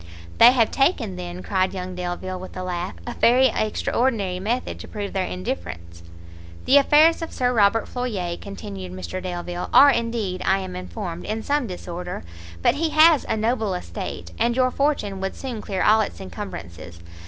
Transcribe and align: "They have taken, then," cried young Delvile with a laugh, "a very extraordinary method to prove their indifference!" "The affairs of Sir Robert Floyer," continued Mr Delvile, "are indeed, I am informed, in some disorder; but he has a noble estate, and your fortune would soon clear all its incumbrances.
"They 0.39 0.51
have 0.53 0.71
taken, 0.71 1.15
then," 1.15 1.43
cried 1.43 1.75
young 1.75 1.93
Delvile 1.93 2.39
with 2.39 2.57
a 2.57 2.63
laugh, 2.63 2.95
"a 3.05 3.13
very 3.13 3.49
extraordinary 3.49 4.39
method 4.39 4.79
to 4.79 4.87
prove 4.87 5.13
their 5.13 5.27
indifference!" 5.27 6.01
"The 6.65 6.77
affairs 6.77 7.21
of 7.21 7.31
Sir 7.31 7.53
Robert 7.53 7.87
Floyer," 7.87 8.35
continued 8.35 8.91
Mr 8.93 9.21
Delvile, 9.21 9.69
"are 9.71 9.91
indeed, 9.91 10.41
I 10.43 10.57
am 10.57 10.75
informed, 10.75 11.25
in 11.25 11.43
some 11.43 11.67
disorder; 11.67 12.23
but 12.63 12.73
he 12.73 12.89
has 12.89 13.27
a 13.29 13.37
noble 13.37 13.75
estate, 13.75 14.31
and 14.39 14.55
your 14.55 14.71
fortune 14.71 15.21
would 15.21 15.35
soon 15.35 15.61
clear 15.61 15.83
all 15.83 16.01
its 16.01 16.19
incumbrances. 16.19 16.99